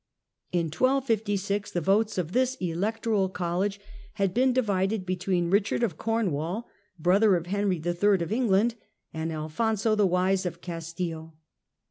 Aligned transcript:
In 0.51 0.65
1256 0.71 1.69
the 1.69 1.79
votes 1.79 2.17
of 2.17 2.31
this" 2.31 2.55
Electoral 2.59 3.29
College" 3.29 3.79
had 4.15 4.33
been 4.33 4.51
divided 4.51 5.05
between 5.05 5.51
Richard 5.51 5.83
of 5.83 5.95
Cornwall, 5.99 6.67
brother 6.97 7.35
of 7.35 7.45
Henry 7.45 7.77
III. 7.79 8.15
of 8.23 8.31
England, 8.31 8.73
and 9.13 9.31
Alfonso 9.31 9.93
the 9.93 10.07
Wise 10.07 10.43
of 10.47 10.59
Castile. 10.59 11.35